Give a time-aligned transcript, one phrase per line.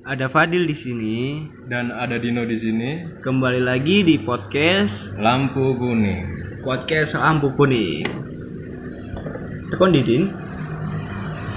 [0.00, 1.16] Ada Fadil di sini.
[1.68, 2.90] dan ada Dino di sini.
[3.20, 6.24] Kembali lagi di podcast Lampu kuning.
[6.64, 8.04] podcast lampu kuning.
[9.70, 10.32] Tekon Didin.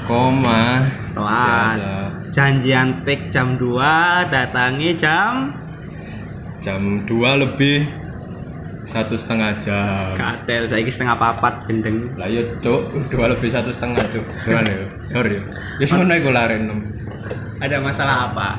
[0.06, 0.92] Koma.
[1.16, 1.78] Telat.
[1.80, 1.92] Biasa.
[2.34, 5.54] Janjian take jam 2, datangi jam
[6.60, 7.86] Jam 2 lebih
[8.84, 10.18] satu setengah jam.
[10.20, 12.12] katel saiki setengah papat gendeng.
[12.20, 14.26] Lah yo cuk, 2 lebih satu setengah cuk.
[14.44, 14.86] Gimana yo?
[15.08, 15.40] Sorry.
[15.40, 15.42] yo.
[15.80, 16.68] Ya sono iku laren.
[17.64, 18.50] Ada masalah apa?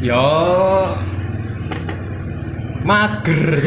[0.00, 0.24] Yo
[2.80, 3.60] mager.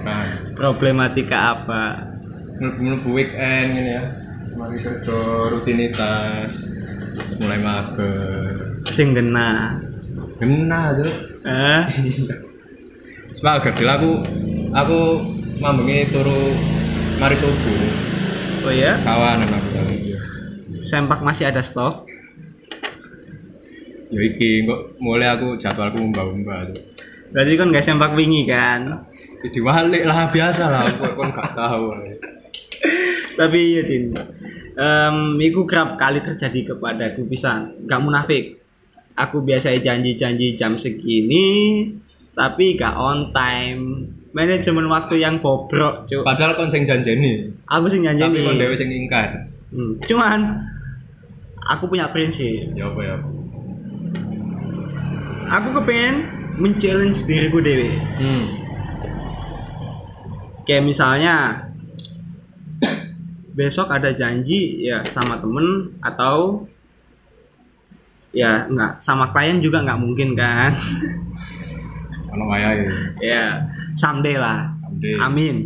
[0.00, 1.82] Nah, Problematika apa?
[2.56, 4.04] mlebu weekend gini ya.
[4.56, 5.18] Mari kerja
[5.52, 6.64] rutinitas.
[7.44, 8.80] Mulai mager.
[8.88, 9.76] Sing gena.
[10.40, 11.12] Genah cuk.
[11.44, 11.82] Eh,
[13.36, 14.10] Sebagai gerdil aku
[14.72, 15.00] aku
[15.60, 16.56] mambengi turu
[17.20, 17.84] mari subuh
[18.64, 19.76] oh ya, kawanan aku
[20.86, 22.05] sempak masih ada stok.
[24.06, 26.70] Ya iki kok mulai aku jadwalku mbah-mbah.
[26.70, 26.82] tuh.
[27.34, 29.02] Berarti kan gak sempak wingi kan?
[29.42, 31.90] Ya Diwalik lah biasa lah kok kon gak tahu.
[33.36, 34.16] Tapi iya Din,
[34.76, 38.60] Em, itu kerap kali terjadi kepadaku bisa gak munafik.
[39.16, 41.88] Aku biasa janji-janji jam segini,
[42.36, 44.12] tapi gak on time.
[44.36, 46.20] Manajemen waktu yang bobrok, cuk.
[46.20, 47.48] Padahal kon sing janjeni.
[47.64, 49.48] Aku sih Tapi janji kon dhewe sing ingkar.
[49.72, 50.60] Hmm, Cuman
[51.64, 52.76] aku punya prinsip.
[52.76, 53.16] Ya apa ya?
[55.46, 56.14] Aku kepengen
[56.58, 57.94] men-challenge diriku dewe.
[58.18, 58.44] Hmm.
[60.66, 61.34] Kayak misalnya
[63.56, 66.66] besok ada janji ya sama temen atau
[68.36, 70.76] ya nggak sama klien juga nggak mungkin kan
[72.36, 73.16] Ono wayahe.
[73.24, 73.64] ya
[73.96, 75.08] someday lah Amde.
[75.16, 75.56] amin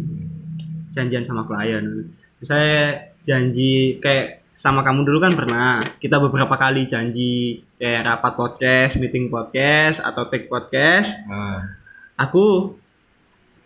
[0.94, 1.82] janjian sama klien
[2.38, 7.32] misalnya janji kayak sama kamu dulu kan pernah kita beberapa kali janji
[7.74, 11.64] kayak rapat podcast meeting podcast atau take podcast Nah,
[12.14, 12.76] aku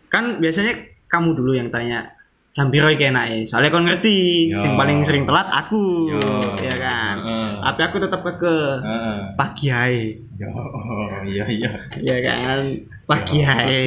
[0.07, 2.15] kan biasanya kamu dulu yang tanya
[2.55, 4.63] jam piro iki enake soalnya kon ngerti Yo.
[4.63, 6.23] sing paling sering telat aku Yo.
[6.57, 7.51] ya kan Heeh.
[7.67, 9.19] tapi aku tetap keke heeh.
[9.35, 10.03] pagi ae
[10.35, 11.71] Ya, oh, iya iya.
[11.99, 12.63] ya kan
[13.05, 13.83] pagi ae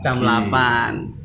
[0.00, 0.48] jam Pagi.
[0.48, 1.21] 8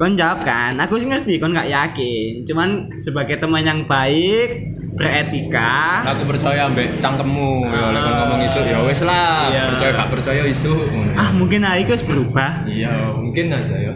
[0.00, 4.64] kon jawab kan aku sih ngerti kon nggak yakin cuman sebagai teman yang baik
[4.96, 7.68] beretika Aku percaya ambek cangkemmu.
[7.68, 8.16] Ya kon Ah.
[8.24, 9.48] ngomong isu ya wis lah.
[9.52, 9.62] Iya.
[9.76, 10.72] Percaya gak percaya isu.
[11.14, 13.92] ah mungkin hari itu berubah Iya, mungkin aja ya.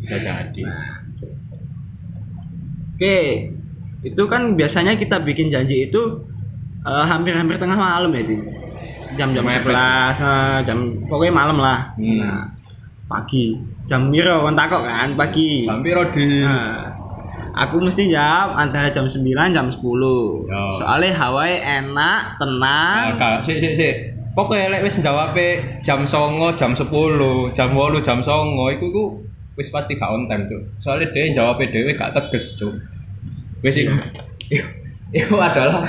[0.00, 0.62] Bisa jadi.
[2.96, 3.18] Oke,
[4.00, 6.02] itu kan biasanya kita bikin janji itu
[6.82, 8.42] eh, hampir-hampir tengah malam ya, Din.
[9.18, 9.44] Jam-jam.
[9.44, 11.92] 11, eh, jam pokoknya malam lah.
[12.00, 12.16] Hmm.
[12.22, 12.42] Nah,
[13.06, 13.54] pagi.
[13.86, 15.64] Jam piro kon takok kan pagi.
[15.66, 16.42] Jam piro di?
[16.42, 16.90] Nah,
[17.54, 19.22] aku mesti jawab antara jam 9
[19.54, 19.78] jam 10.
[20.50, 20.62] Ya.
[20.76, 23.16] Soalnya Hawaii enak, tenang.
[23.16, 23.94] Nah, sik sik sik.
[24.36, 29.04] Pokoknya lek wis jawabe jam 09, jam 10, jam 8, jam 09 iku iku
[29.56, 30.60] wis pasti gak on time, Cuk.
[30.84, 32.76] Soalnya dhewe jawabe dhewe gak tegas, Cuk.
[33.64, 33.96] Wis iku.
[35.16, 35.80] iku- adalah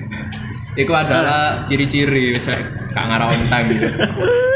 [0.80, 3.68] Iku adalah ciri-ciri wis gak ngarah on time.
[3.76, 3.92] Cuk.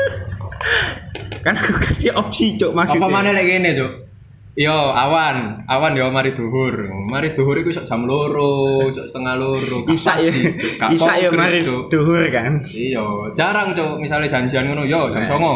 [1.41, 3.07] Kan aku kasih opsi, Cuk, maksudnya.
[3.07, 3.93] Apa mana lek ngene, Cuk?
[4.59, 6.75] Yo awan, awan yo mari duhur.
[7.09, 9.87] Mari duhur iku sok jam loro, sok setengah loro.
[9.87, 10.29] Bisa ya.
[10.91, 12.61] Bisa ya mari duhur kan.
[12.67, 15.31] Iya, jarang cok misalnya janjian ngono, yo jam Nah.
[15.31, 15.55] songo.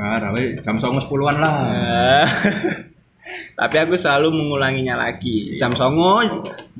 [0.00, 1.54] Nah, rawe jam songo sepuluhan lah.
[1.68, 2.26] Eh,
[3.58, 5.54] Tapi aku selalu mengulanginya lagi.
[5.60, 6.24] Jam songo,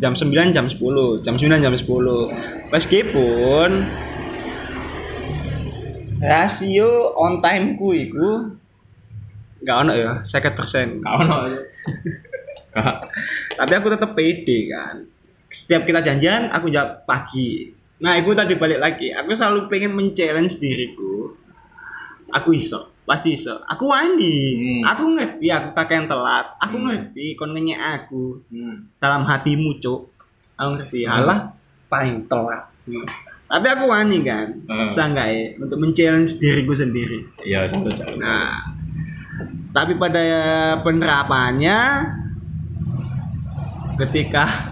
[0.00, 1.21] jam 9, jam 10.
[1.21, 2.32] Jam 9, jam 10.
[2.72, 3.71] Meskipun
[6.20, 8.53] rasio on time ku iku
[9.60, 11.04] nggak ono ya, 50%.
[11.04, 11.53] Kau no.
[12.70, 12.97] Kak,
[13.58, 15.04] Tapi aku tetap pede kan.
[15.50, 17.75] Setiap kita janjian, aku jawab pagi.
[18.00, 19.12] Nah, itu tadi balik lagi.
[19.12, 21.36] Aku selalu pengen men-challenge diriku.
[22.31, 23.58] Aku iso, pasti iso.
[23.66, 24.37] Aku wani.
[24.56, 24.82] Hmm.
[24.87, 26.54] Aku ngerti aku pakaian telat.
[26.62, 26.87] Aku Hmm.
[26.88, 29.02] ngerti kon aku hmm.
[29.02, 30.14] dalam hatimu, Cuk.
[30.54, 31.04] Aku ngerti.
[31.04, 31.10] Hmm.
[31.10, 31.38] Halah
[31.90, 32.70] paling telat.
[33.50, 34.47] Tapi aku wani kan.
[34.70, 34.91] Hmm.
[34.94, 37.26] Sanggai untuk men-challenge diriku sendiri.
[37.43, 38.14] Iya, satu jam.
[38.23, 38.62] Nah,
[39.75, 40.23] tapi pada
[40.87, 41.79] penerapannya
[43.99, 44.70] ketika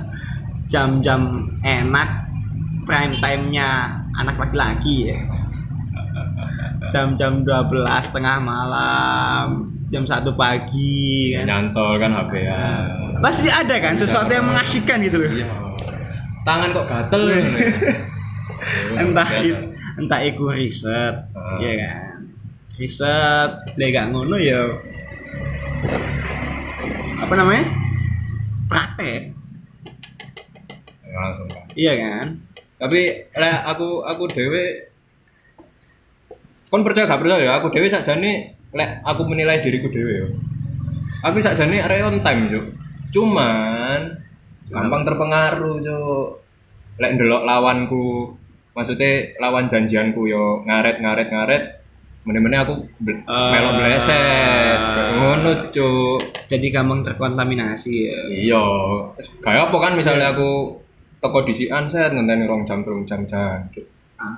[0.70, 2.30] jam-jam enak
[2.86, 5.18] prime time-nya anak laki-laki ya.
[6.94, 11.44] Jam-jam 12 tengah malam, jam 1 pagi kan.
[11.50, 12.62] Nyantol kan HP ya.
[13.18, 15.30] Pasti ada kan sesuatu yang mengasihkan gitu loh.
[15.34, 15.50] Iya.
[16.46, 17.22] Tangan kok gatel.
[18.94, 19.44] entah Biasa.
[19.44, 19.54] itu
[19.96, 21.58] entah itu riset Ah.
[21.58, 22.18] ya kan?
[22.74, 24.60] Riset lek gak ngono ya
[27.18, 27.64] apa namanya?
[28.68, 29.22] Praktek.
[31.04, 32.26] Melangsungkan Iya kan?
[32.78, 34.86] tapi lek aku aku dewe
[36.68, 37.52] kon percaya gak percaya ya?
[37.58, 38.32] Aku dewe sakjane
[38.70, 40.28] lek aku menilai diriku dewe ya.
[41.24, 42.66] Aku sakjane arek on time cuk.
[43.10, 44.22] Cuman
[44.68, 46.28] gampang terpengaruh cuk.
[46.98, 48.34] Lek ndelok lawanku
[48.78, 51.62] maksudnya lawan janjianku yo ngaret ngaret ngaret
[52.22, 53.50] meneh-meneh aku ble- Ah.
[53.50, 54.78] melok bleset
[55.12, 58.20] ngono cuk Jadi gampang terkontaminasi ya.
[58.30, 58.64] iya
[59.40, 60.78] kayak apa kan misalnya aku
[61.18, 63.84] toko disian set ngenteni rong jam telung jam jam cuk
[64.18, 64.34] Ah,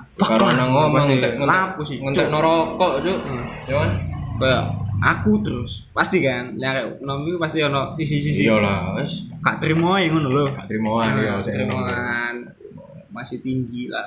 [0.51, 1.97] nang ngomong ngentek lapu sih.
[1.97, 3.17] ngentek rokok cuk.
[3.19, 3.45] Hmm.
[3.65, 3.89] Ya kan?
[4.37, 4.63] Kayak
[5.01, 9.97] aku terus pasti kan yang nom itu pasti ono sisi-sisi Iya lah, wis gak terima
[9.97, 10.69] ya ngono lho gak
[11.17, 11.81] ya sik ngono.
[11.81, 12.35] terimaan
[13.09, 14.05] masih tinggi lah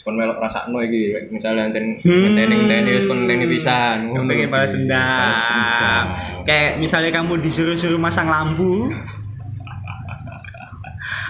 [0.00, 2.32] kon melok rasakno iki, misalnya enten Hmm.
[2.32, 3.96] ngenteni-ngenteni wis kon ngenteni pisan.
[4.28, 6.04] pengen balas dendam.
[6.48, 8.88] kayak misalnya kamu disuruh-suruh masang lampu.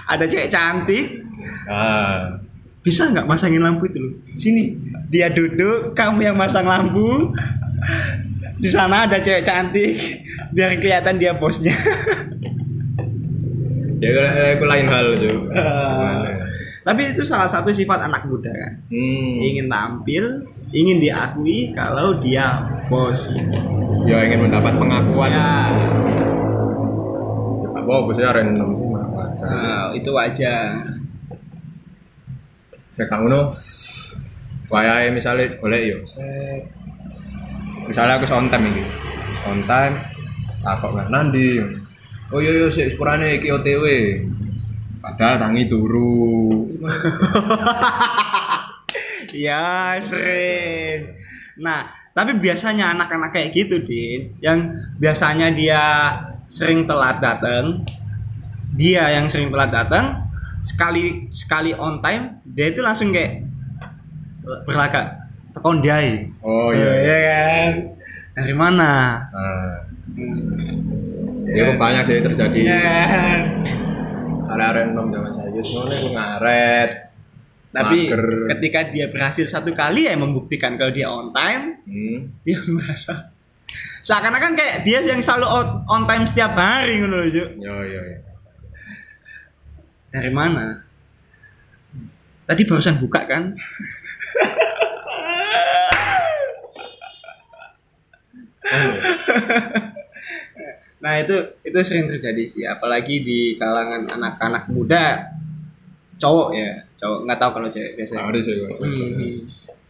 [0.07, 1.23] Ada cewek cantik.
[1.71, 2.39] Ah,
[2.83, 4.75] bisa nggak masangin lampu itu loh sini.
[5.11, 7.31] Dia duduk kamu yang masang lampu.
[8.59, 9.95] Di sana ada cewek cantik.
[10.51, 11.71] Biar kelihatan dia bosnya.
[14.01, 15.41] Ya kalau aku lain hal cuk.
[16.81, 19.37] Tapi itu salah satu sifat anak muda kan Hmm.
[19.39, 20.23] ingin tampil
[20.71, 23.21] ingin diakui kalau dia bos
[24.01, 25.29] Ya ingin mendapat pengakuan.
[25.29, 25.69] ya
[27.71, 29.45] Apa bosnya random sih mah wajar.
[29.45, 30.69] nah, itu wajar
[32.91, 33.49] Nek kang ngono.
[34.67, 35.97] Wayahe misale golek yo.
[36.03, 36.63] set.
[37.85, 38.83] Misalnya aku on time iki.
[39.43, 39.95] On time
[40.61, 41.59] takok nggak nandi.
[42.29, 43.83] Oh iya iya sik sepurane iki OTW.
[45.01, 46.69] Padahal tangi turu.
[49.31, 51.07] ya sering
[51.55, 55.83] nah tapi biasanya anak-anak kayak gitu din yang biasanya dia
[56.51, 57.85] sering telat datang
[58.75, 60.19] dia yang sering telat datang
[60.59, 63.47] sekali sekali on time dia itu langsung kayak
[64.67, 65.15] berlagak
[65.55, 66.91] tekon dia Oh iya.
[66.99, 67.43] iya.
[67.71, 67.73] kan
[68.35, 68.91] dari mana
[69.31, 69.75] Nah,
[71.51, 72.59] ya banyak sih terjadi.
[72.63, 73.90] Iya
[74.51, 76.91] Area random zaman saya ngono iku ngaret.
[77.71, 78.51] tapi Mager.
[78.51, 82.27] ketika dia berhasil satu kali ya membuktikan kalau dia on time Hmm.
[82.43, 83.31] dia merasa
[84.03, 87.27] seakan-akan kayak dia yang selalu on, on time setiap hari ngono loh.
[87.31, 88.01] Yo yo yo.
[90.11, 90.83] dari mana
[92.43, 93.55] tadi barusan buka kan
[101.01, 102.63] nah itu itu sering terjadi sih.
[102.63, 105.33] Apalagi di kalangan anak-anak muda
[106.15, 106.85] cowok ya.
[106.95, 108.21] Cowok nggak tahu kalau cewek biasanya.
[108.29, 108.55] Harus ya.
[108.69, 109.33] Hmm.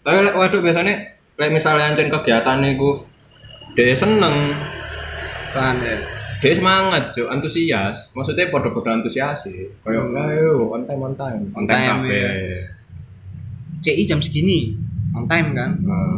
[0.02, 0.96] Tapi lek- waduh biasanya
[1.36, 3.04] lek misalnya ancen kegiatan niku
[3.72, 4.52] dia seneng,
[5.56, 5.96] kan ya?
[6.42, 8.10] Dia semangat, jo, antusias.
[8.12, 9.70] Maksudnya podo-podo antusias sih.
[9.86, 12.32] Kayak ayo on time on time, on time ya.
[13.80, 14.74] CI jam segini.
[15.14, 15.78] On time kan?
[15.86, 16.18] Nah,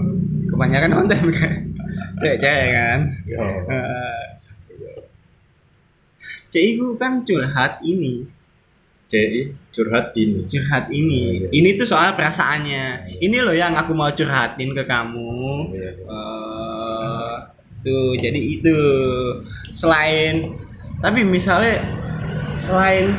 [0.49, 1.51] kebanyakan on time kan?
[2.23, 2.99] Cewek-cewek kan?
[3.27, 3.37] Yo.
[3.67, 4.23] Eh,
[6.53, 8.29] CI ku kan curhat ini
[9.09, 10.45] CI curhat ini.
[10.45, 11.49] curhat ini Iya.
[11.51, 15.91] ini tuh soal perasaannya ini loh yang aku mau curhatin ke kamu Iya.
[16.05, 17.33] Eh,
[17.81, 18.77] tuh jadi itu
[19.73, 20.53] selain
[21.01, 21.81] tapi misalnya
[22.55, 23.11] selain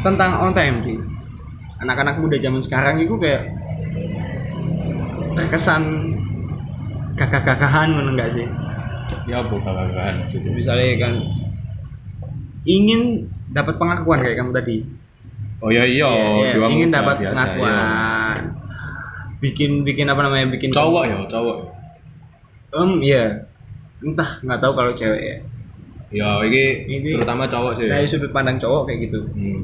[0.00, 0.98] tentang on time sih
[1.76, 3.52] anak-anak muda zaman sekarang itu kayak
[5.34, 6.14] terkesan
[7.14, 8.48] gagah-gagahan ngono enggak sih
[9.26, 10.22] Ya bukan kan.
[10.48, 11.12] misalnya kan
[12.64, 14.76] ingin dapat pengakuan kayak kamu tadi
[15.60, 18.36] Oh iya iya, Iya, iya, jiwa ingin dapat biasa, pengakuan
[19.40, 20.76] bikin bikin apa namanya bikin iya.
[20.76, 21.56] Cowok ya, cowok.
[22.70, 23.24] Em, iya.
[24.00, 25.36] Entah, nggak tahu kalau cewek ya.
[26.10, 27.88] Ya, ini, Ini- terutama cowok sih.
[27.88, 29.20] Dari sudut pandang cowok kayak gitu.
[29.32, 29.60] Hmm.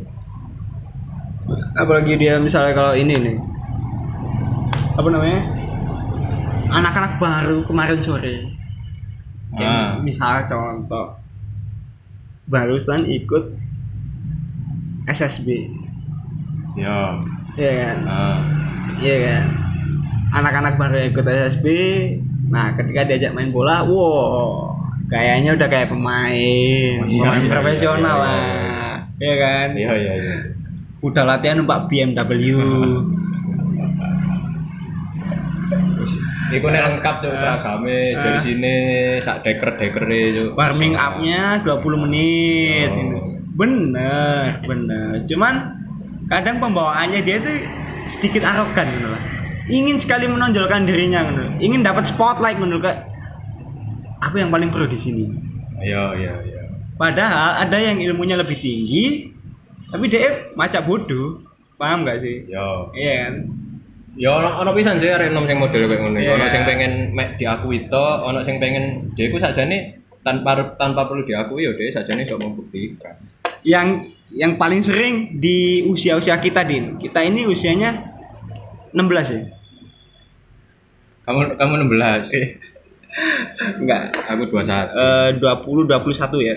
[1.76, 3.36] Apalagi dia misalnya kalau ini nih.
[4.96, 5.40] Apa namanya?
[6.72, 8.36] Anak-anak baru kemarin sore.
[9.56, 9.90] Kayak Ah.
[10.00, 11.16] misal contoh.
[12.46, 13.58] Barusan ikut
[15.10, 15.66] SSB.
[16.78, 17.18] Ya.
[17.56, 17.96] Iya kan?
[19.02, 19.44] Iya kan?
[20.42, 21.66] Anak-anak baru ikut SSB.
[22.46, 24.70] Nah, ketika diajak main bola, wow,
[25.10, 28.94] kayaknya udah kayak pemain, Iya, pemain iya, profesional iya, iya, lah.
[29.16, 29.68] Iya kan?
[29.74, 30.36] iya iya iya.
[31.02, 32.54] Udah latihan numpak BMW.
[36.46, 38.22] Iku nek lengkap tuh seragame, Ah.
[38.22, 38.74] dari sini
[39.18, 40.48] sak deker-dekere tuh.
[40.54, 42.90] Warming up-nya 20 menit.
[42.90, 43.34] Oh.
[43.56, 45.26] Bener, bener.
[45.26, 45.54] Cuman
[46.30, 47.56] kadang pembawaannya dia tuh
[48.06, 49.22] sedikit arogan gitu loh.
[49.66, 51.42] Ingin sekali menonjolkan dirinya gitu.
[51.58, 53.10] Ingin dapat spotlight gitu kayak
[54.22, 55.24] aku yang paling pro di sini.
[55.82, 56.62] Iya iya iya.
[56.96, 59.34] Padahal ada yang ilmunya lebih tinggi,
[59.86, 61.46] Tapi dia macak bodoh.
[61.78, 62.42] Paham gak sih?
[62.50, 62.90] Yo.
[62.90, 63.34] Iya kan?
[64.16, 66.16] Ya ono ono pisan sih arek nom sing model kayak ngono.
[66.16, 66.40] Iya.
[66.40, 71.28] Ono sing pengen mek diakui to, ono sing pengen dia iku sakjane tanpa tanpa perlu
[71.28, 73.12] diakui ya dia sakjane sok membuktikan.
[73.60, 76.96] Yang yang paling sering di usia-usia kita, Din.
[76.96, 77.94] Kita ini usianya
[78.96, 79.40] 16 ya?
[81.28, 82.32] Kamu kamu 16.
[83.84, 84.02] Enggak.
[84.32, 84.96] Aku 21.
[84.96, 86.56] Eh 20 21 ya.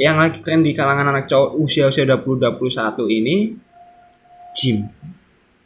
[0.00, 3.36] Yang lagi tren di kalangan anak cowok usia-usia 20 21 ini
[4.50, 4.88] gym,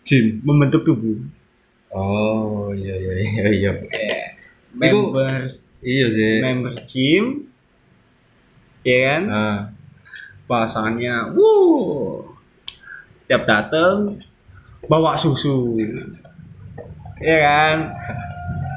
[0.05, 0.41] Jim.
[0.41, 1.17] membentuk tubuh.
[1.91, 3.71] Oh, iya iya iya iya.
[3.87, 4.25] Eh,
[4.75, 5.49] Iku- member
[5.81, 6.35] Iya sih.
[6.41, 7.45] member gym
[8.83, 9.57] ya kan Nah,
[10.45, 12.25] pasangannya wow
[13.17, 14.21] setiap datang
[14.85, 15.77] bawa susu
[17.19, 17.77] ya kan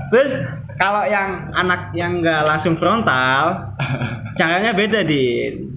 [0.07, 0.31] terus
[0.75, 3.71] kalau yang anak yang nggak langsung frontal
[4.39, 5.67] caranya beda din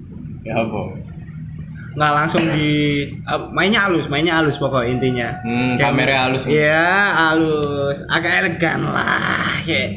[0.42, 1.00] ya apa?
[1.90, 2.70] Nggak langsung di
[3.11, 6.42] eh, mainnya halus mainnya halus pokok intinya Hmm, Kayak- kameranya halus.
[6.44, 9.90] iya halus agak elegan lah kayak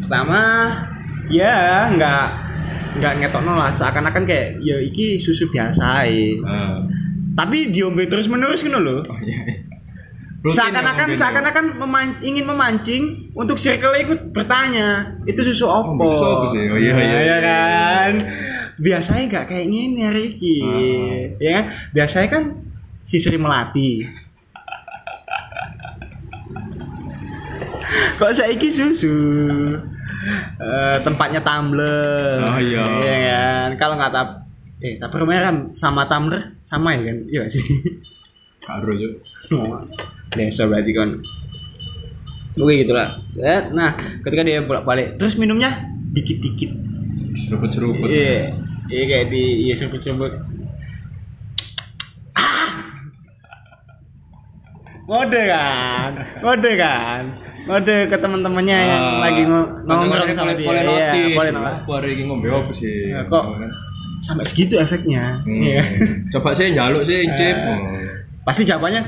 [0.00, 0.40] pertama
[1.26, 2.24] ya nggak
[2.98, 6.38] nggak ngetok lah seakan-akan kayak ya iki susu biasa ya.
[6.38, 6.82] Nah.
[7.32, 9.38] tapi diombe terus menerus gitu loh Oh iya.
[9.40, 9.54] iya.
[10.40, 11.18] Rutin seakan-akan ya ya.
[11.20, 14.88] seakan-akan meman- ingin memancing untuk circle ikut bertanya
[15.22, 16.64] itu susu opo Oh, susu apa sih?
[16.64, 17.36] Oh, iya, iya, Nah, iya.
[17.38, 18.12] kan
[18.80, 21.20] biasanya nggak kayak gini hari ini Ah.
[21.36, 22.42] ya kan biasanya kan
[23.02, 24.08] si Sri Melati
[28.16, 29.16] kok saiki susu
[30.60, 32.84] Eh, tempatnya tumbler Oh, iya.
[33.00, 34.28] Iya kan kalau nggak tap
[34.80, 37.64] eh tapi merah sama tumbler sama ya kan iya sih
[38.60, 39.24] Karo yuk.
[40.30, 41.16] Desa berarti kan.
[42.54, 43.16] Oke gitu lah.
[43.32, 43.72] Set.
[43.72, 45.80] Nah, ketika dia bolak balik, terus minumnya
[46.12, 46.68] dikit-dikit.
[47.40, 48.04] Seruput-seruput.
[48.04, 48.52] Iya,
[48.90, 50.32] iya kayak di iya seruput-seruput.
[52.32, 52.70] Ah!
[55.02, 57.22] Ngode kan, ngode kan,
[57.64, 60.66] ngode ke teman-temannya yang Ah, lagi ngo- nongkrong kadang-kadang sama dia.
[60.66, 61.34] boleh Iya, notice.
[61.34, 61.76] boleh notice.
[61.76, 62.94] Aku hari ini ngombe apa sih?
[63.08, 63.44] Ya, kok
[64.20, 65.42] sampai segitu efeknya.
[65.42, 65.60] Hmm.
[65.60, 65.82] Iya.
[66.30, 67.56] Coba sih njaluk sih incip.
[67.56, 67.78] Eh.
[68.40, 69.02] Pasti jawabannya,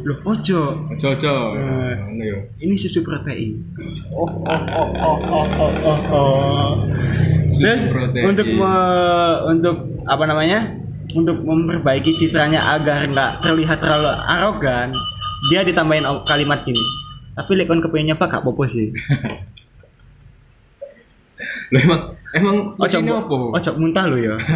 [0.00, 0.60] loh ojo.
[0.94, 1.94] Eh.
[1.98, 2.38] Ngono yo.
[2.58, 3.58] ini susu protein.
[4.10, 6.70] Oh, oh, oh, oh, oh, oh, oh, oh.
[7.58, 8.22] Terus Susu protein.
[8.24, 10.58] untuk me- untuk apa namanya?
[11.10, 14.92] Untuk memperbaiki citranya agar nggak terlihat terlalu arogan,
[15.46, 16.80] dia ditambahin kalimat gini.
[17.32, 18.90] Tapi lek kon kepengen nyoba gak apa-apa sih.
[21.68, 22.00] Lah emang
[22.32, 23.36] emang Ojo ini mu- apa?
[23.54, 24.34] Ojo muntah lo ya.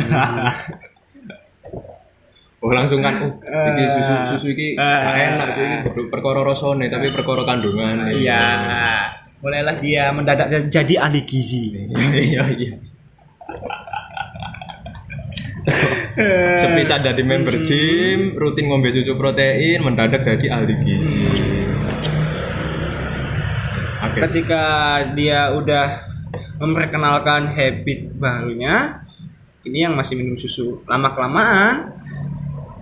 [2.58, 3.34] Oh langsung kan oh
[3.66, 4.78] iki susu susu iki Eh.
[4.78, 8.06] gak enak cuy iki kudu perkara rasane tapi perkara kandungan.
[8.08, 8.38] Iya.
[9.40, 11.74] Mulailah dia mendadak jadi ahli gizi.
[12.22, 12.72] Iya iya.
[16.62, 21.24] Sepisah dari member gym, rutin ngombe susu protein, mendadak jadi ahli gizi.
[24.02, 24.18] Oke.
[24.20, 24.64] ketika
[25.14, 26.04] dia udah
[26.58, 29.00] memperkenalkan habit barunya
[29.62, 31.74] ini yang masih minum susu lama kelamaan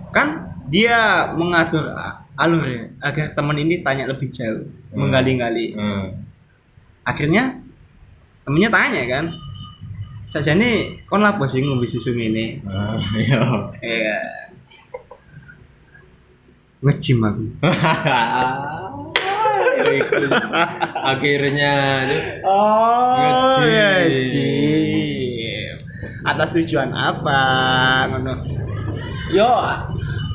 [0.09, 4.97] kan dia mengatur a- alur ya agar teman ini tanya lebih jauh Hmm.
[4.97, 6.19] menggali-gali Hmm.
[7.01, 7.57] akhirnya
[8.43, 9.25] temennya tanya kan
[10.31, 13.41] saja nih kon lapo sih ngombe susu ini Ah, iya.
[13.83, 14.19] iya
[16.81, 17.43] ngejim aku
[21.03, 21.73] Akhirnya.
[22.45, 24.05] Oh, Nge-gym.
[24.07, 25.75] nge-gym.
[26.21, 27.41] Atas tujuan apa?
[28.07, 28.33] Ngono.
[29.33, 29.49] Yo,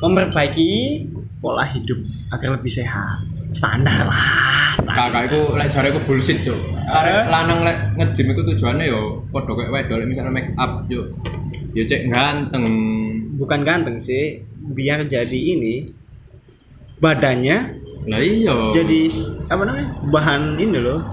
[0.03, 0.69] memperbaiki
[1.39, 1.99] pola hidup
[2.29, 3.23] agar lebih sehat.
[3.55, 4.75] Standar lah.
[4.87, 6.57] Kakak iku lek jare iku bullshit, Cuk.
[6.87, 11.07] Arek lanang lek nge-gym iku tujuannya yo padha kayak wedok lek misalnya make up, Cuk.
[11.75, 12.65] Ya cek ganteng.
[13.37, 14.41] Bukan ganteng sih,
[14.73, 15.93] biar jadi ini
[16.97, 18.71] badannya Lah iya.
[18.71, 19.11] jadi
[19.51, 19.87] apa namanya?
[20.09, 21.03] bahan ini loh.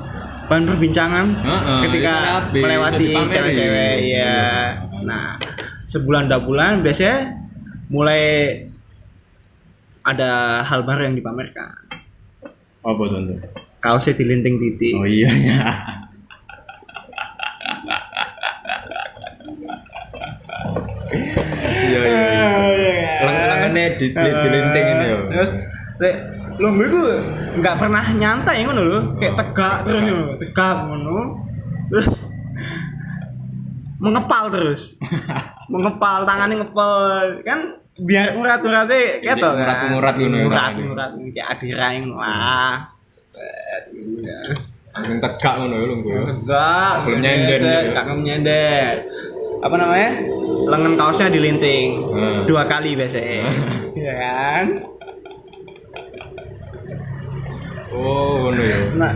[0.47, 3.97] Bahan perbincangan Heeh, ketika bisa habis, melewati cewek-cewek ya.
[3.99, 4.39] Iya.
[5.03, 5.41] Nah,
[5.89, 7.33] sebulan dua bulan biasanya
[7.89, 8.23] mulai
[10.05, 11.84] ada hal baru yang dipamerkan.
[12.85, 13.21] Apa tuh?
[13.81, 14.93] Kaosnya dilinting titik.
[14.97, 15.61] Oh iya ya.
[21.85, 22.25] Iya iya.
[23.75, 25.19] Di di dilinting ini yo.
[25.33, 25.51] Terus
[26.03, 26.15] lek
[26.61, 27.01] lomba itu
[27.59, 31.19] nggak pernah nyantai ngono lho, kayak tegak terus ngono, tegak ngono.
[31.91, 32.09] Terus
[33.99, 34.83] mengepal terus.
[35.73, 36.93] mengepal tangannya ngepal
[37.41, 37.61] kan
[37.97, 42.91] biar urat-uratnya Jadi ketok ngurat-ngurat ngono ya, ngurat kayak adirain lah.
[44.91, 46.19] Langsung tegak ngono ya lho gue.
[46.33, 48.01] Enggak, Belum nyender, gitu.
[48.01, 48.93] belum nyender.
[49.57, 50.11] apa namanya
[50.69, 52.45] lengan kaosnya dilinting Hmm.
[52.45, 53.49] dua kali biasanya
[53.97, 54.67] ya kan
[57.95, 58.79] Oh, ngono ya.
[58.93, 59.13] nah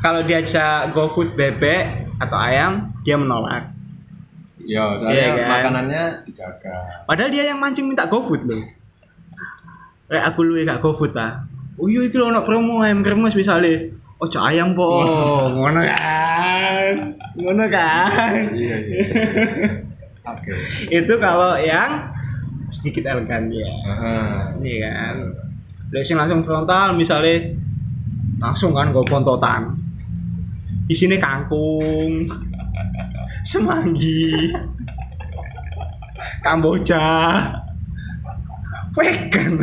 [0.00, 1.84] kalau diajak GoFood bebek
[2.16, 3.68] atau ayam dia menolak
[4.62, 5.48] Ya, soalnya Iya kan?
[5.48, 6.74] makanannya dijaga.
[7.04, 8.62] padahal dia yang mancing minta GoFood loh
[10.06, 14.26] Rek aku lu gak GoFood ta oh iya itu ono promo ayam kremes misalnya oh
[14.26, 15.00] cok ayam po
[15.54, 16.94] ngono kan
[17.32, 19.02] ngono kan Iya, iya.
[20.22, 20.52] Oke.
[20.88, 22.10] itu kalau yang
[22.68, 24.30] sedikit elegan ya Heeh.
[24.60, 25.14] Iya kan.
[25.90, 27.50] Lek sing langsung frontal misalnya
[28.38, 29.74] langsung kan gue pontotan.
[30.86, 32.26] Isinya kangkung,
[33.42, 34.52] semanggi,
[36.40, 37.06] kamboja,
[38.92, 39.54] vegan.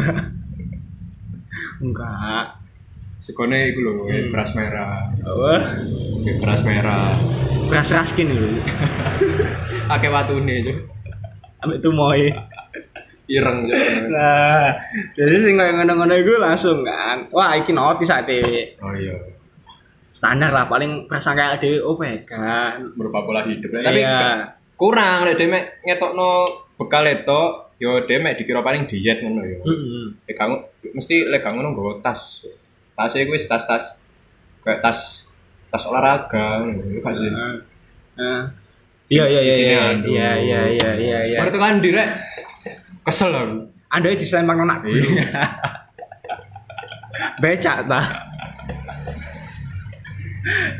[1.77, 2.46] Enggak.
[3.22, 4.31] Sekone iku lho, Hmm.
[4.31, 5.12] beras merah.
[5.19, 5.53] Apa?
[6.39, 7.12] Beras merah.
[7.67, 8.63] Beras raskin itu.
[9.93, 10.77] Akeh watune, Cuk.
[11.60, 12.31] Ambek tumoy.
[13.27, 13.67] Ireng.
[14.07, 14.72] Nah,
[15.12, 17.27] jadi sing ngono-ngono iku langsung kan.
[17.36, 18.79] Wah, iki notis ade.
[18.79, 19.19] Oh iya.
[20.18, 22.90] Standar lah paling prasangka kayak dhewe oh vegan.
[22.98, 23.70] Berupa pola hidup.
[23.70, 24.50] Tapi Iya.
[24.74, 26.30] kurang lek dhewe mek ngetokno
[26.74, 27.42] bekal itu,
[27.78, 29.62] yo dhewe dikira paling diet ngono yo.
[29.62, 30.06] Heeh.
[30.26, 30.56] Lek kamu
[30.92, 32.42] mesti lek kamu nggo tas.
[32.98, 33.94] Tas iku wis tas-tas
[34.66, 35.30] kayak tas
[35.70, 37.30] tas olahraga ngono yo gak sih.
[37.30, 38.50] Nah.
[39.08, 40.10] Iya iya iya Isinya iya aduh.
[40.10, 41.38] iya iya iya iya iya.
[41.40, 42.10] Baru tekan direk.
[43.06, 43.70] Kesel aku.
[43.88, 44.82] Anda di selempang nonak.
[47.40, 48.26] Becak ta.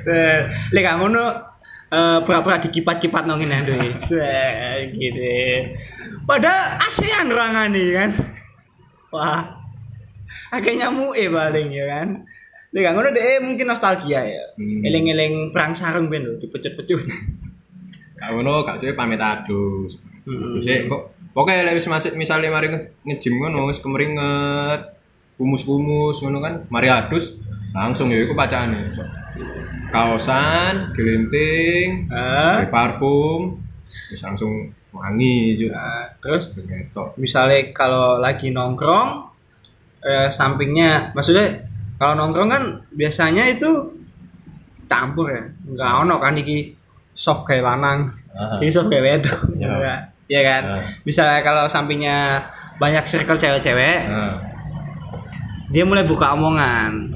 [0.08, 0.40] Eh,
[0.72, 1.24] Lek ngono
[1.88, 5.24] eh pura-pura dikipat-kipat ngene ando gitu.
[6.28, 8.10] Padahal ASEAN rangane kan.
[9.12, 9.44] Wah.
[10.52, 12.28] Akeh nyamuke paling ya kan.
[12.76, 14.44] Lek ngono deh mungkin nostalgia ya.
[14.60, 14.84] Hmm.
[14.84, 17.08] Eling-eling perang sarung ben lho dipecut-pecut.
[18.18, 19.96] Gak ngono gak suwe pamit adus.
[20.28, 20.60] Hmm.
[20.60, 25.00] Terus kok pokoknya lek wis masih misalnya mari nge- nge-gym ngono wis kemeringet
[25.40, 27.40] kumus-kumus ngono kan mari adus
[27.72, 28.92] langsung ya iku pacane.
[29.88, 32.68] Kaosan, gelinting, Ah.
[32.68, 33.56] parfum,
[34.08, 34.52] terus langsung
[34.92, 35.78] wangi juga.
[35.78, 37.02] Nah, terus Begitu.
[37.16, 39.30] misalnya kalau lagi nongkrong
[40.00, 43.68] eh, sampingnya maksudnya kalau nongkrong kan biasanya itu
[44.86, 46.72] campur ya nggak ono kan iki
[47.12, 48.58] soft kayak lanang Aha.
[48.58, 49.68] ini soft kayak wedok Ya.
[49.76, 49.96] ya.
[50.28, 50.78] Iya kan Ya.
[51.04, 52.46] misalnya kalau sampingnya
[52.78, 54.38] banyak circle cewek-cewek Nah.
[55.68, 57.12] dia mulai buka omongan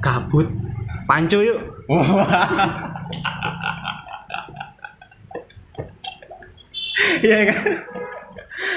[0.00, 0.48] kabut
[1.10, 1.58] pancu yuk
[7.26, 7.58] iya kan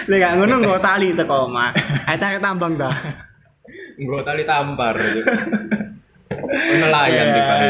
[0.07, 1.75] Lek gak ngono nggo tali teko omah.
[2.07, 2.95] Ae tarik tambang dah.
[3.99, 4.95] Nggo tali tampar.
[6.79, 7.43] Nelayan di Iya.
[7.47, 7.67] kali.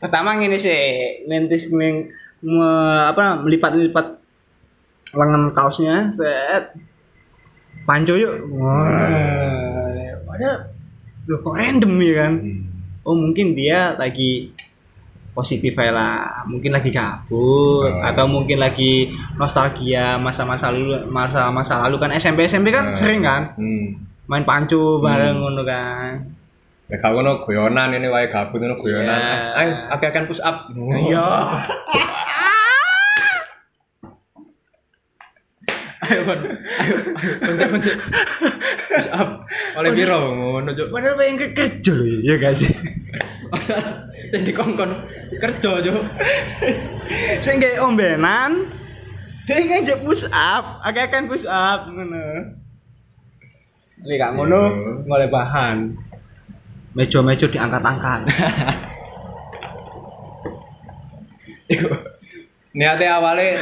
[0.00, 0.80] Pertama ngene sih,
[1.28, 2.08] ngentis ngeng
[2.40, 4.06] me- apa melipat-lipat
[5.12, 6.72] lengan kaosnya, set.
[7.84, 8.48] Panco yuk.
[8.56, 8.88] Wah.
[10.24, 10.72] Padahal
[11.28, 12.32] loh kok random ya kan.
[13.08, 14.52] Oh mungkin dia lagi
[15.32, 18.02] positif aja lah mungkin lagi kabut Oh.
[18.02, 22.92] atau mungkin lagi nostalgia masa-masa lalu masa-masa lalu kan SMP SMP kan Nah.
[22.92, 23.96] sering kan Hmm.
[24.26, 25.62] main pancu bareng Hmm.
[25.64, 26.12] kan
[26.88, 29.20] Ya kau ngono guyonan ini wae gabut ngono guyonan.
[29.54, 30.72] Ayo akeh akan push up.
[30.72, 31.20] iya
[36.08, 36.40] Ayo kon.
[36.80, 37.96] Ayo ayo pencet pencet.
[38.88, 39.28] Push up.
[39.76, 40.88] Oleh piro ngono juk.
[40.88, 42.72] padahal pengen ke kerja loh ya gak sih
[44.28, 44.90] Sing dikongkon
[45.38, 46.02] kerja juk.
[47.40, 48.66] saya kayak ombenan
[49.46, 52.52] dia ngajak push up agak kan push up ngono
[53.98, 54.90] Ini gak ngono Iya.
[55.06, 55.76] ngoleh bahan
[56.92, 58.20] meja-meja diangkat-angkat
[61.68, 61.88] Iku.
[62.72, 63.60] Niate awale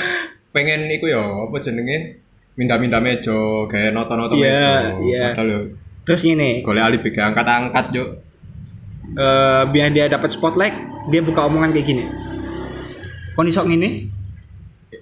[0.50, 2.22] pengen iku ya apa jenenge?
[2.56, 3.36] Minda-minda meja,
[3.68, 4.72] gawe noto-noto Iya, meja.
[5.02, 5.24] iya.
[5.30, 5.60] Padahal yo
[6.06, 8.08] terus gini golek alibi gawe angkat-angkat juk.
[9.06, 10.74] eh biar dia dapat spotlight
[11.08, 12.04] dia buka omongan kayak gini
[13.34, 14.06] kon iso ngini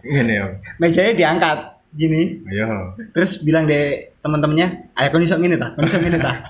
[0.03, 0.47] Ngene yo.
[0.77, 1.59] mejanya diangkat
[1.93, 2.97] gini Ayo.
[3.13, 6.33] terus bilang deh teman-temannya ayo kon ngini ta kon ngini ta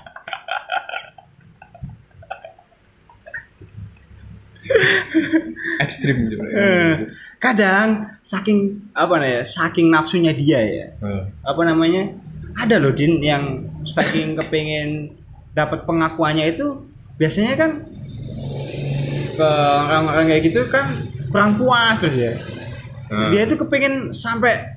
[5.77, 6.17] Ekstrim.
[6.31, 6.93] Eh,
[7.45, 7.87] kadang
[8.21, 8.57] saking
[8.91, 11.23] apa ya saking nafsunya dia ya Eh.
[11.41, 12.09] apa namanya
[12.57, 15.13] ada loh din yang saking kepengen
[15.53, 16.81] dapat pengakuannya itu
[17.15, 17.71] biasanya kan
[19.35, 19.49] ke
[19.85, 22.33] orang-orang kayak gitu kan kurang puas terus ya
[23.05, 23.29] Eh.
[23.29, 24.73] dia itu kepengen sampai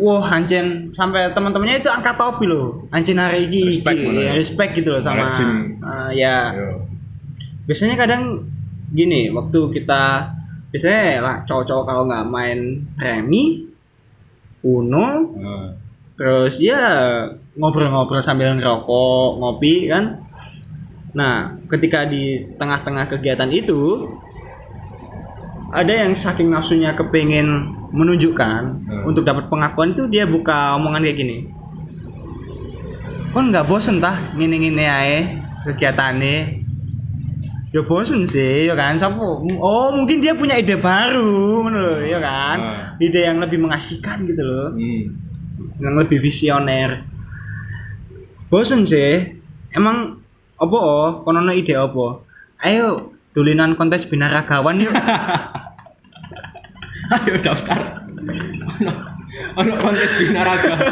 [0.00, 4.72] wah anjen sampai teman-temannya itu angkat topi loh anjen hari ini Respect gitu, ya, respect
[4.72, 5.36] gitu loh sama.
[5.84, 6.88] Ah, ya Yo.
[7.68, 8.48] biasanya kadang
[8.90, 10.32] gini waktu kita
[10.70, 12.58] biasanya lah cowok-cowok kalau nggak main
[12.94, 13.66] remi
[14.62, 15.66] uno Heeh.
[16.14, 16.82] terus ya
[17.58, 20.22] ngobrol-ngobrol sambil ngerokok ngopi kan
[21.10, 24.06] nah ketika di tengah-tengah kegiatan itu
[25.70, 29.06] ada yang saking nafsunya kepengen menunjukkan Hmm.
[29.06, 31.38] untuk dapat pengakuan itu dia buka omongan kayak gini
[33.30, 35.18] kon nggak bosen tah ngini-ngini ae
[35.66, 36.59] kegiatannya
[37.70, 39.44] ya bosen sih ya kan Sapu?
[39.56, 42.98] oh mungkin dia punya ide baru ngono loh ya kan Hmm.
[42.98, 45.14] ide yang lebih mengasihkan gitu loh Hmm.
[45.78, 47.04] yang lebih visioner
[48.48, 49.38] bosen sih
[49.70, 50.18] emang
[50.56, 52.20] apa oh konono ide apa
[52.60, 54.92] ayo dulinan kontes binaragawan yuk
[57.10, 58.06] Ayo daftar.
[58.78, 58.90] Ono
[59.58, 60.78] ono kontes binaraga.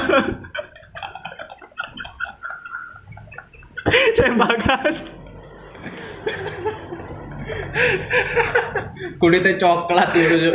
[4.19, 4.99] tembakan
[9.21, 10.53] Kulitnya coklat gitu.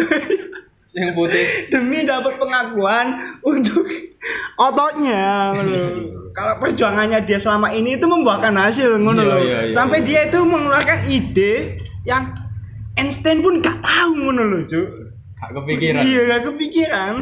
[0.93, 1.45] Yang putih.
[1.73, 3.82] demi dapat pengakuan untuk
[4.62, 5.58] ototnya
[6.34, 10.06] kalau perjuangannya dia selama ini itu membuahkan hasil ngono Iya, loh iya, iya, sampai iya.
[10.06, 11.54] dia itu mengeluarkan ide
[12.06, 12.34] yang
[12.93, 14.88] Einstein pun gak tahu ngono loh Cuk.
[15.41, 16.02] Gak kepikiran.
[16.06, 17.13] Iya, gak kepikiran.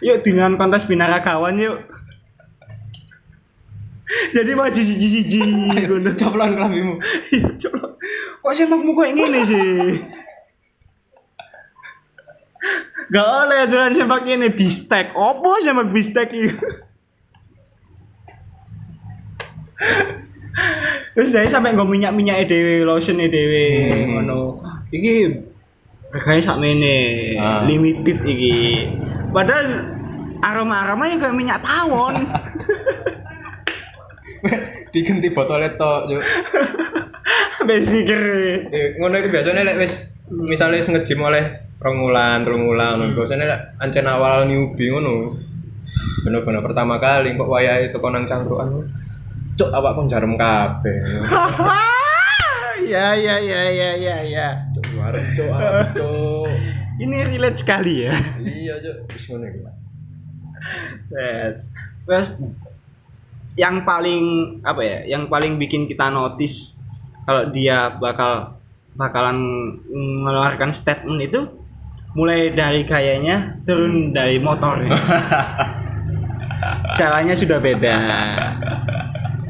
[0.00, 1.76] Yuk dengan kontes binaragawan yuk.
[4.10, 6.10] Jadi siji-siji Ayo, ngono.
[6.18, 6.94] Coplon kelambimu.
[7.30, 7.94] Iya, coba.
[8.42, 9.62] Kok semakmu kok ngene sih?
[13.10, 15.14] Gak oleh jalan sepak ini bistek.
[15.14, 16.54] Opo sepak bistek itu?
[21.14, 24.06] Terus dari sampai nggak minyak minyak dewe, lotion dewe, Hmm.
[24.14, 24.38] ngono.
[24.94, 25.14] Iki
[26.14, 26.98] harganya sak mene,
[27.38, 27.62] Ah.
[27.66, 28.86] limited iki.
[29.30, 29.94] Padahal
[30.42, 32.14] aroma aromanya kayak minyak tawon.
[34.92, 36.22] Diganti botolnya tok, Cuk.
[37.60, 38.22] Sampai stiker.
[38.72, 39.92] Eh, ngono itu biasanya lek wis
[40.30, 41.44] misalnya wis ngejim oleh
[41.80, 43.14] rong wulan, rong wulan, ngono.
[43.14, 45.36] biasanya lek ancen awal newbie ngono.
[46.24, 48.88] Bener-bener pertama kali kok wayahe teko nang cangkrukan.
[49.60, 51.04] Cuk, awak kon jarum kabeh.
[52.92, 54.48] ya ya ya ya ya ya.
[54.74, 55.50] Cuk, warung cuk,
[55.94, 56.48] cuk.
[57.04, 58.12] Ini relate sekali ya.
[58.40, 58.96] Iya, cuk.
[59.12, 59.60] Wis ngono iki.
[61.10, 61.68] Yes.
[62.06, 62.28] Terus
[63.58, 64.98] yang paling apa ya?
[65.16, 66.74] Yang paling bikin kita notice
[67.26, 68.60] kalau dia bakal
[68.94, 69.38] bakalan
[69.90, 71.40] mengeluarkan statement itu
[72.14, 74.94] mulai dari gayanya turun dari motornya.
[76.98, 77.96] Jalannya sudah beda.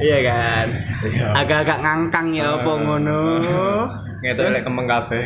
[0.01, 0.67] Iya kan?
[1.05, 1.27] Iya.
[1.37, 3.23] Agak-agak ngangkang ya apa ngono.
[4.21, 5.21] Ngetok kembang kabeh.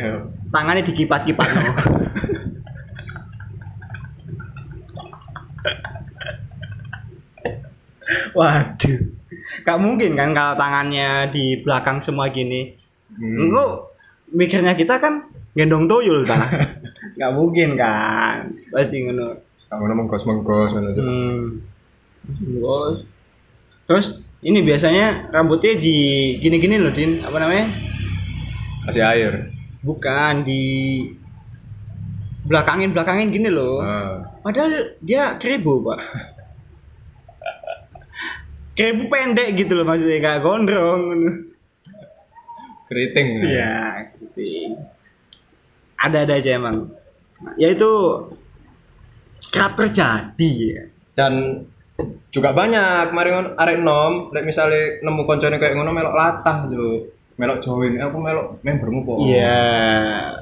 [0.51, 1.71] Tangannya dikipat-kipat no.
[8.35, 8.99] Waduh.
[9.63, 12.75] Gak mungkin kan kalau tangannya di belakang semua gini.
[13.15, 13.47] Hmm.
[13.47, 13.95] Engko
[14.35, 16.43] mikirnya kita kan gendong tuyul ta.
[17.19, 18.51] Gak mungkin kan.
[18.69, 19.39] Pasti ngono.
[19.71, 20.89] Ngono menggos-menggos ngono.
[20.99, 21.41] Hmm.
[22.27, 22.97] Terus
[23.85, 25.97] Terus ini biasanya rambutnya di
[26.41, 27.21] gini-gini loh, Din.
[27.21, 27.69] Apa namanya?
[28.89, 29.33] Kasih air.
[29.85, 30.61] Bukan di
[32.45, 33.81] belakangin belakangin gini loh.
[33.81, 34.25] Ah.
[34.41, 35.99] Padahal dia keribu pak.
[38.75, 41.01] keribu pendek gitu loh maksudnya gak gondrong.
[42.85, 43.27] Keriting.
[43.41, 43.75] Iya,
[44.13, 44.77] gitu.
[45.97, 46.91] Ada-ada aja emang.
[47.57, 47.91] Ya itu
[49.49, 50.83] kerap terjadi ya.
[51.15, 51.63] dan
[52.27, 57.07] juga banyak kemarin ngono, arek nom lek misale nemu koncone kayak ngono melok latah yo
[57.35, 59.63] melok join Eh, aku melok membermu kok Iya.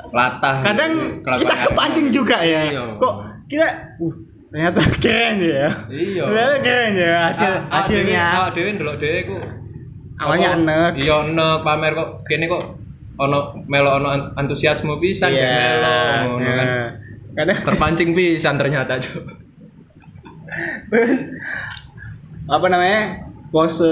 [0.10, 2.74] latah Kadang kita arek kepancing juga ya.
[2.74, 2.98] iya.
[2.98, 3.13] Kok
[3.46, 3.67] kita
[4.02, 4.15] uh
[4.54, 5.70] ternyata keren ya.
[5.89, 8.22] iya Ternyata keren ya hasil Ah, ah, hasilnya.
[8.24, 9.38] dewe- ah, dewe ndelok dewe ku
[10.16, 10.92] Awalnya enek.
[10.96, 12.63] iya enek pamer kok kene kok
[13.16, 15.42] ono melo ono an- antusiasme pisan Iya.
[15.42, 15.98] kayak melo
[16.30, 16.89] ngono kan Nah,
[17.34, 19.26] Kadang terpancing pisan ternyata Cuk.
[20.88, 21.18] terus
[22.46, 23.02] apa namanya
[23.50, 23.89] pose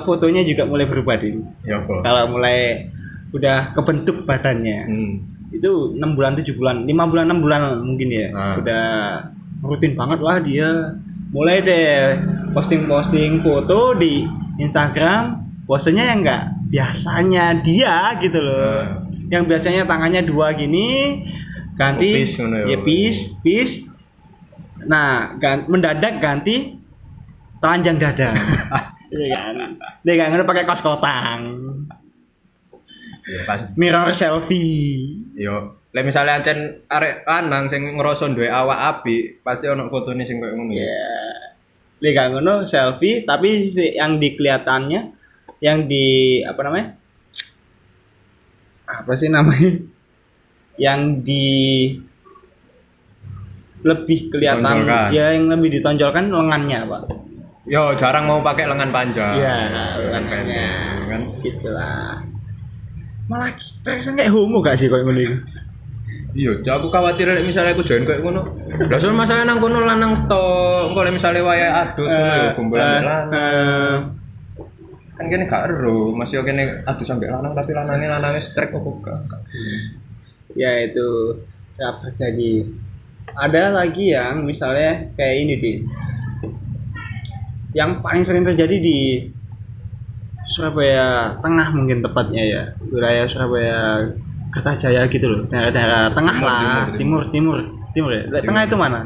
[0.00, 2.90] fotonya juga mulai berubah din ya apa kalau mulai
[3.30, 5.12] udah kebentuk badannya hmm.
[5.52, 8.54] itu enam bulan tujuh bulan lima bulan enam bulan mungkin ya Ah.
[8.58, 8.84] udah
[9.62, 10.98] rutin banget lah dia.
[11.32, 12.20] Mulai deh
[12.52, 14.28] posting posting foto di
[14.60, 18.60] Instagram posenya yang enggak biasanya dia gitu loh.
[18.60, 18.84] Ah.
[19.32, 21.24] yang biasanya tangannya dua gini
[21.72, 22.64] ganti Oh, peace ya.
[22.68, 23.74] ya peace peace.
[24.84, 26.76] Nah gan- mendadak ganti
[27.62, 28.30] telanjang dada.
[29.12, 29.56] Iya kan?
[30.08, 31.40] Dia pakai kaos kotang
[33.22, 35.22] ya pasti mirror selfie.
[35.38, 40.40] Yo, lek misalnya ancen arek lanang sing ngerasa duwe awak api, pasti ono fotone sing
[40.40, 40.72] koyo ngono.
[40.72, 41.04] ya
[42.00, 45.00] dia nggak ngono selfie tapi yang di kelihatannya
[45.62, 46.88] yang di apa namanya
[48.88, 49.70] apa sih namanya
[50.80, 51.46] yang di
[53.86, 55.08] lebih kelihatan Ditonjolkan.
[55.14, 57.04] ya yang lebih ditonjolkan lengannya pak
[57.62, 59.38] Yo jarang mau pakai lengan panjang.
[59.38, 59.70] Iya,
[60.02, 61.22] lengan pendek, kan.
[61.46, 62.18] gitulah
[63.30, 65.40] malah kita kayak homo gak sih kayak gini
[66.32, 68.40] Iya, aku khawatir lek misalnya aku join kayak ngono.
[68.88, 70.44] Lah soal masalah nang kono lanang to,
[70.88, 73.26] engko lek misalnya waya adus ngono ya gombal Eh, lanang.
[73.30, 73.96] eh,
[75.12, 78.80] Kan kene gak ero, masih yo kene adus sampe lanang tapi lanange lanange strek kok
[79.04, 79.20] gak.
[80.52, 81.36] ya itu
[81.74, 82.64] ya terjadi
[83.32, 85.72] ada lagi yang misalnya kayak ini di
[87.72, 89.28] yang paling sering terjadi di
[90.44, 93.78] Surabaya Tengah mungkin tepatnya ya wilayah Surabaya
[94.52, 96.60] Kertajaya gitu loh daerah-daerah tengah Timur, lah
[96.92, 97.58] timur, timur timur
[97.90, 99.00] timur ya Lek tengah itu mana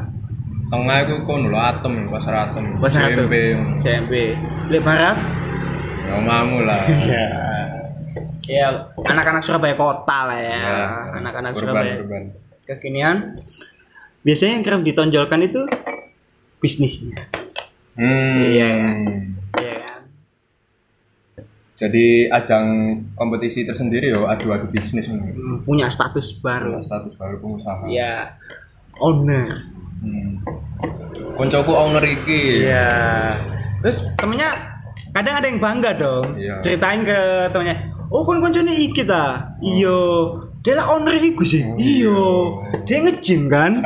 [0.67, 2.75] Tengah iku kono lho atem, pasar atem.
[2.77, 3.23] Pasar Atom.
[3.23, 3.35] CMP.
[3.79, 4.13] CMP
[4.67, 5.15] Lek barat
[6.03, 6.83] Ya mamu lah.
[6.87, 7.23] ya
[8.43, 10.77] ya anak-anak Surabaya kota lah ya Ya,
[11.15, 12.23] anak-anak urban, Surabaya urban.
[12.63, 13.17] kekinian
[14.21, 15.61] biasanya yang kerap ditonjolkan itu
[16.57, 17.23] bisnisnya
[17.95, 18.39] Hmm.
[18.45, 18.67] Iya.
[18.67, 18.91] Iya?
[21.77, 22.65] Jadi ajang
[23.13, 25.29] kompetisi tersendiri yo adu-adu bisnis ini.
[25.29, 27.85] Hmm, punya status baru Status baru pengusaha.
[27.87, 28.33] ya
[28.97, 29.45] owner
[29.97, 30.37] Hmm.
[31.33, 32.65] Koncoku owner iki.
[32.65, 32.89] Iya.
[33.77, 34.77] terus temennya
[35.11, 36.61] kadang ada yang bangga dong Iya.
[36.61, 37.17] ceritain ke
[37.49, 39.97] temennya oh kon koncone iki ta iyo
[40.61, 42.17] dia lah owner iku sih Oh, iyo
[42.73, 42.77] iya.
[42.83, 43.79] dia nge-gym kan